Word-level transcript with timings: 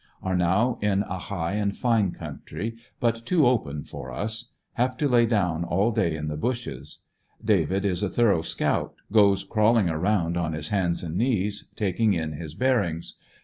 Are 0.23 0.35
now 0.35 0.79
in 0.81 1.03
a 1.03 1.19
high 1.19 1.53
and 1.53 1.77
fine 1.77 2.09
country, 2.11 2.75
bat 2.99 3.23
too 3.23 3.45
open 3.45 3.83
for 3.83 4.11
us. 4.11 4.51
Have 4.73 4.97
to 4.97 5.07
lay 5.07 5.27
down 5.27 5.63
all 5.63 5.93
di^y 5.93 6.13
in 6.13 6.27
the 6.27 6.37
bushes. 6.37 7.03
David 7.45 7.85
is 7.85 8.01
a 8.01 8.09
thorough 8.09 8.41
scout. 8.41 8.95
Goes 9.11 9.43
crawling 9.43 9.89
around 9.91 10.37
on 10.37 10.53
his 10.53 10.69
hands 10.69 11.03
and 11.03 11.15
knees 11.17 11.67
taking 11.75 12.13
in 12.13 12.31
his 12.31 12.55
bearings. 12.55 13.13